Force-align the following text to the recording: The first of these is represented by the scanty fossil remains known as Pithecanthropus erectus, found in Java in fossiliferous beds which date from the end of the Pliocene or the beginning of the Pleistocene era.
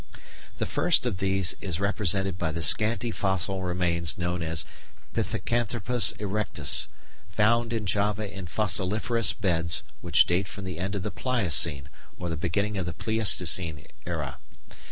The 0.57 0.65
first 0.65 1.05
of 1.05 1.17
these 1.19 1.53
is 1.61 1.79
represented 1.79 2.35
by 2.39 2.51
the 2.51 2.63
scanty 2.63 3.11
fossil 3.11 3.61
remains 3.61 4.17
known 4.17 4.41
as 4.41 4.65
Pithecanthropus 5.13 6.13
erectus, 6.17 6.87
found 7.29 7.71
in 7.71 7.85
Java 7.85 8.27
in 8.35 8.47
fossiliferous 8.47 9.33
beds 9.33 9.83
which 10.01 10.25
date 10.25 10.47
from 10.47 10.63
the 10.63 10.79
end 10.79 10.95
of 10.95 11.03
the 11.03 11.11
Pliocene 11.11 11.87
or 12.17 12.29
the 12.29 12.35
beginning 12.35 12.79
of 12.79 12.87
the 12.87 12.93
Pleistocene 12.93 13.85
era. 14.03 14.39